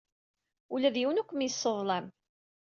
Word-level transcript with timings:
Ula 0.73 0.89
d 0.93 0.95
yiwen 0.99 1.19
ur 1.21 1.27
kem-yesseḍlam. 1.27 2.07